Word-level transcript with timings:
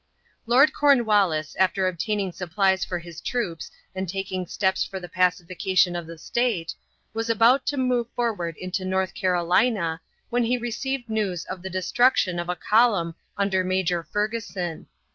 Lord 0.47 0.73
Cornwallis, 0.73 1.55
after 1.57 1.87
obtaining 1.87 2.31
supplies 2.31 2.83
for 2.83 2.97
his 2.97 3.21
troops 3.21 3.69
and 3.93 4.09
taking 4.09 4.47
steps 4.47 4.83
for 4.83 4.99
the 4.99 5.07
pacification 5.07 5.95
of 5.95 6.07
the 6.07 6.17
State, 6.17 6.73
was 7.13 7.29
about 7.29 7.67
to 7.67 7.77
move 7.77 8.07
forward 8.15 8.57
into 8.57 8.83
North 8.83 9.13
Carolina, 9.13 10.01
when 10.31 10.43
he 10.45 10.57
received 10.57 11.07
news 11.07 11.45
of 11.45 11.61
the 11.61 11.69
destruction 11.69 12.39
of 12.39 12.49
a 12.49 12.55
column 12.55 13.13
under 13.37 13.63
Major 13.63 14.01
Fergusson. 14.03 14.87